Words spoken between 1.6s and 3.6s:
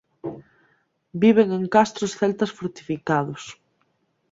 castros celtas fortificados.